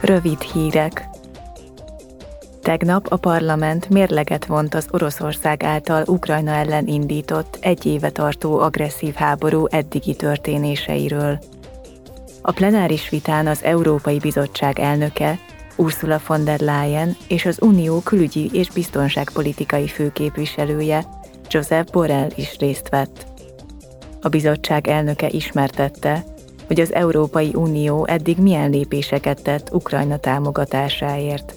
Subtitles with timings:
[0.00, 1.08] Rövid hírek.
[2.62, 9.14] Tegnap a parlament mérleget vont az Oroszország által Ukrajna ellen indított egy éve tartó agresszív
[9.14, 11.38] háború eddigi történéseiről.
[12.42, 15.38] A plenáris vitán az Európai Bizottság elnöke,
[15.76, 21.04] Ursula von der Leyen és az Unió külügyi és biztonságpolitikai főképviselője,
[21.48, 23.26] Joseph Borrell is részt vett.
[24.22, 26.24] A bizottság elnöke ismertette,
[26.66, 31.54] hogy az Európai Unió eddig milyen lépéseket tett Ukrajna támogatásáért.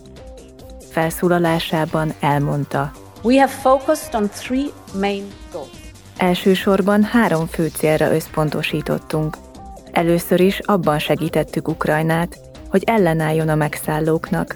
[0.89, 2.91] Felszólalásában elmondta.
[3.23, 4.65] We have focused on three
[4.99, 5.69] main goals.
[6.17, 9.37] Elsősorban három fő célra összpontosítottunk.
[9.91, 12.39] Először is abban segítettük Ukrajnát,
[12.69, 14.55] hogy ellenálljon a megszállóknak.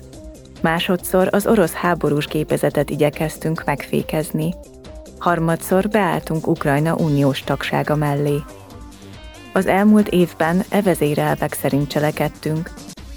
[0.62, 4.54] Másodszor az orosz háborús gépezetet igyekeztünk megfékezni.
[5.18, 8.38] Harmadszor beálltunk Ukrajna uniós tagsága mellé.
[9.56, 12.72] Az elmúlt évben e vezérelvek szerint cselekedtünk,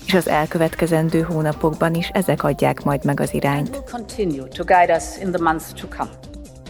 [0.07, 3.83] és az elkövetkezendő hónapokban is ezek adják majd meg az irányt.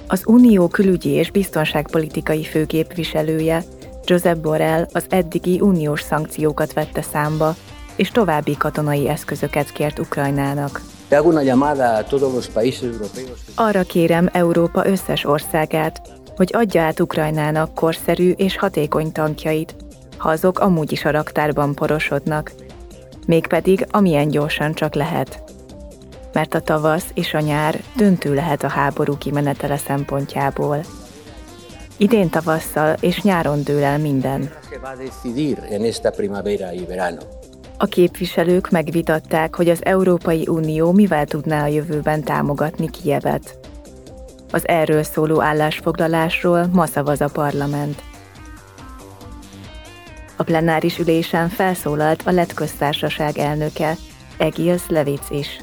[0.08, 3.62] Az Unió külügyi és biztonságpolitikai főképviselője,
[4.04, 7.54] Josep Borrell az eddigi uniós szankciókat vette számba,
[7.96, 10.80] és további katonai eszközöket kért Ukrajnának.
[13.54, 16.00] Arra kérem Európa összes országát,
[16.36, 19.74] hogy adja át Ukrajnának korszerű és hatékony tankjait,
[20.16, 22.52] ha azok amúgy is a raktárban porosodnak,
[23.26, 25.42] mégpedig amilyen gyorsan csak lehet.
[26.32, 30.80] Mert a tavasz és a nyár döntő lehet a háború kimenetele szempontjából.
[31.96, 34.50] Idén tavasszal és nyáron dől el minden.
[37.78, 43.58] A képviselők megvitatták, hogy az Európai Unió mivel tudná a jövőben támogatni Kijevet.
[44.50, 48.02] Az erről szóló állásfoglalásról ma szavaz a parlament.
[50.36, 53.96] A plenáris ülésen felszólalt a lett köztársaság elnöke,
[54.36, 55.60] Egils Levic is.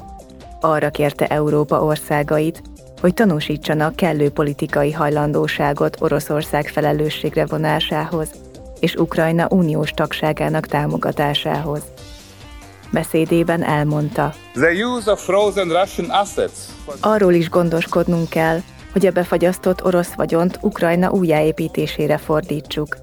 [0.60, 2.62] Arra kérte Európa országait,
[3.00, 8.28] hogy tanúsítsanak kellő politikai hajlandóságot Oroszország felelősségre vonásához
[8.80, 11.82] és Ukrajna uniós tagságának támogatásához.
[12.90, 14.34] Beszédében elmondta.
[17.00, 18.60] Arról is gondoskodnunk kell,
[18.94, 22.96] hogy a befagyasztott orosz vagyont Ukrajna újjáépítésére fordítsuk.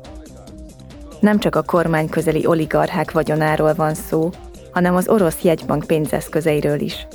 [1.19, 4.29] Nem csak a kormány közeli oligarchák vagyonáról van szó,
[4.71, 7.07] hanem az orosz jegybank pénzeszközeiről is.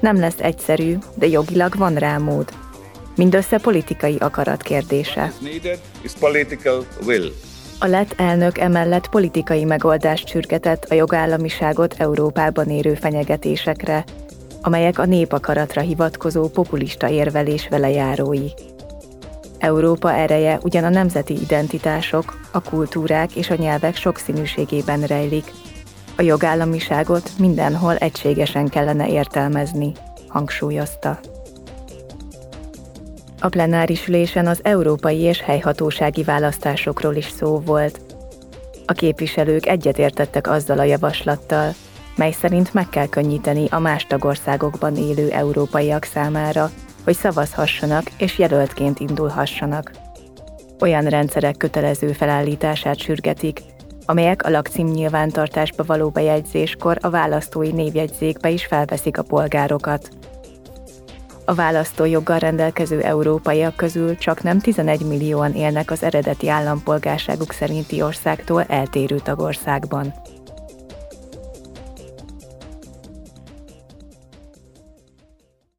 [0.00, 2.48] Nem lesz egyszerű, de jogilag van rá mód.
[3.16, 5.32] Mindössze politikai akarat kérdése.
[7.78, 14.04] A lett elnök emellett politikai megoldást sürgetett a jogállamiságot Európában érő fenyegetésekre,
[14.60, 18.48] amelyek a népakaratra hivatkozó populista érvelés velejárói.
[19.58, 25.52] Európa ereje ugyan a nemzeti identitások, a kultúrák és a nyelvek sokszínűségében rejlik.
[26.16, 29.92] A jogállamiságot mindenhol egységesen kellene értelmezni,
[30.28, 31.18] hangsúlyozta.
[33.40, 38.00] A plenáris ülésen az európai és helyhatósági választásokról is szó volt.
[38.86, 41.74] A képviselők egyetértettek azzal a javaslattal,
[42.16, 46.70] mely szerint meg kell könnyíteni a más tagországokban élő európaiak számára,
[47.04, 49.90] hogy szavazhassanak és jelöltként indulhassanak.
[50.80, 53.60] Olyan rendszerek kötelező felállítását sürgetik,
[54.06, 60.08] amelyek a lakcím nyilvántartásba való bejegyzéskor a választói névjegyzékbe is felveszik a polgárokat.
[61.44, 68.62] A választójoggal rendelkező európaiak közül csak nem 11 millióan élnek az eredeti állampolgárságuk szerinti országtól
[68.62, 70.14] eltérő tagországban.